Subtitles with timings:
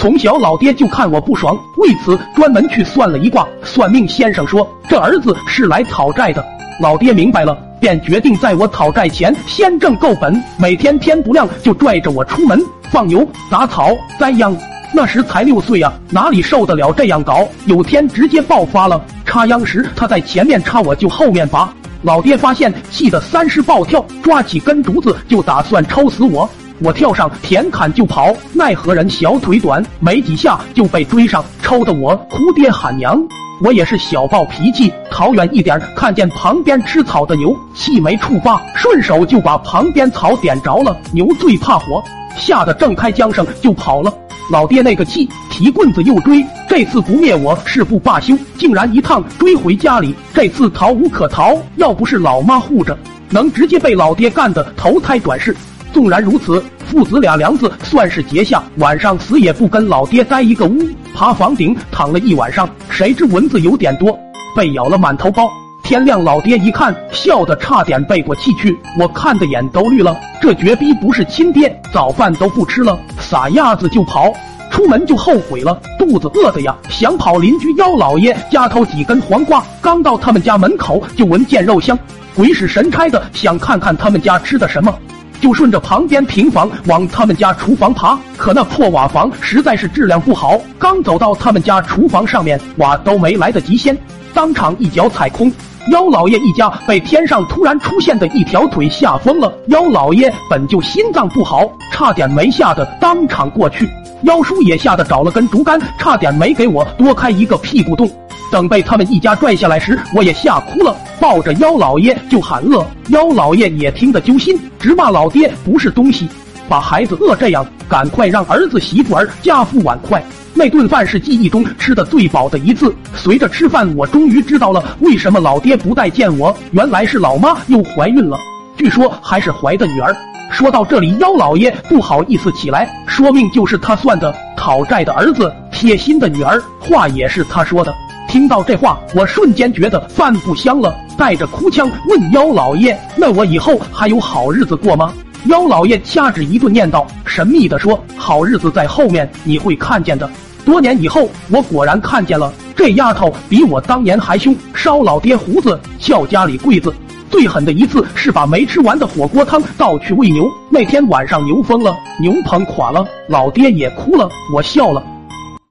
[0.00, 3.46] 从小老爹就看我不爽，为此专门去算了一卦。
[3.62, 6.42] 算命先生说这儿子是来讨债的。
[6.80, 12.58] 老爹明白了，便决定在我讨债前先挣够本，每天天不亮就拽着我出门
[12.90, 14.56] 放牛、打草、栽秧。
[14.94, 17.46] 那时才六岁啊，哪里受得了这样搞？
[17.66, 21.70] 有天直接爆发了，插秧时他在前面插，我就后面拔。
[22.00, 26.48] 老爹发现，气得三十暴跳，抓起根竹子就打算抽死我。
[26.82, 33.22] 我跳上田坎就跑，奈何人小腿短，没几下就被追上，抽的我哭爹喊娘。
[33.62, 40.96] 我也是小暴脾气，逃远一点，看见旁边吃草的牛，气没触发，顺手就把旁边草点着了。
[41.12, 42.02] 牛最怕火，
[42.34, 44.10] 吓得挣开缰绳就跑了。
[44.50, 50.14] 老爹那个气，提棍子又追，这次不灭我誓不罢休，竟然一趟追回家里。
[50.32, 52.96] 这次逃无可逃，要不是老妈护着，
[53.28, 55.54] 能直接被老爹干的投胎转世。
[55.92, 60.78] 纵然如此，父子俩梁子算是结下，晚上死也不跟老爹待一个屋。
[61.14, 64.18] 爬房顶躺了一晚上，谁知蚊子有点多，
[64.56, 65.50] 被咬了满头包。
[65.82, 68.78] 天亮，老爹一看，笑得差点背过气去。
[68.98, 74.32] 我看的眼都绿了，这绝逼不是亲爹，早饭都不吃了，撒丫子就跑。
[74.70, 79.64] 出门就后悔了，肚子饿的呀，想跑邻居幺老爷家偷几根黄瓜。
[79.80, 81.98] 刚到他们家门口，就闻见肉香，
[82.36, 84.96] 鬼使神差的想看看他们家吃的什么。
[85.40, 90.60] 就顺着旁边平房往他们家厨房爬，可那破瓦房实在是质量不好。
[90.78, 93.96] 刚走到他们家厨房上面，瓦都没来得及掀，
[94.34, 95.50] 当场一脚踩空。
[95.90, 99.50] 妖老爷一家被天上突然出现的一条腿吓疯了。
[99.68, 103.88] 妖老爷本就心脏不好，差点没吓得当场过去。
[104.24, 108.08] 妖叔也吓得找了根竹竿，差点没给我多开一个屁股洞。
[108.50, 112.84] 等被他们一家拽下来时，我也吓哭了，抱着妖老爷就喊饿。
[113.08, 116.28] 妖老爷也听得揪心，直骂老爹不是东西，
[116.68, 120.22] 把孩子饿这样，赶快让儿子媳妇儿加副碗筷。
[120.52, 122.92] 那顿饭是记忆中吃的最饱的一次。
[123.14, 128.36] 随着吃饭，我终于知道了为什么老爹不待见我，原来是老妈又怀孕了，
[128.76, 130.14] 据说还是怀的女儿。
[130.50, 137.94] 说到这里，妖老爷不好意思起来，说命就是他算的，讨债的儿子，贴心的女儿，话也是他说的。
[138.30, 145.12] 听到这话，我瞬间觉得饭不香了，带着哭腔问妖老爷：“那我以后还有好日子过吗？”
[145.50, 150.30] 妖老爷掐指一顿念道，神秘的说：“好日子在后面，你会看见的。”
[150.64, 156.94] 多年以后，我果然看见了，这丫头比我当年还凶，烧老爹胡子，撬家里柜子。
[157.28, 160.48] 最狠的一次是把没吃完的火锅汤倒去喂牛。
[160.70, 165.02] 那天晚上牛疯了，牛棚垮了，老爹也哭了，我笑了。